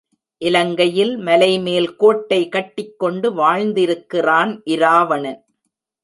[0.41, 5.39] இலங்கையில் மலைமேல் கோட்டை கட்டிக்கொண்டு வாழ்ந்திருக்கிறான் இராவணன்.